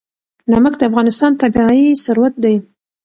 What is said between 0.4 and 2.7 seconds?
نمک د افغانستان طبعي ثروت دی.